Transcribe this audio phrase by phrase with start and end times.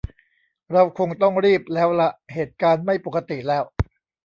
[0.73, 3.63] เราคงต้องรีบแล้วละ เหตุการณ์ไม่ปกติแล้ว